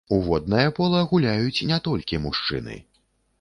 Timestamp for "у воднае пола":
0.15-1.01